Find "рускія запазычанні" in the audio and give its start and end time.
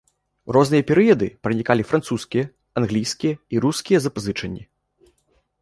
3.67-4.63